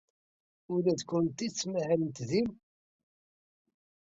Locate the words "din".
2.29-2.47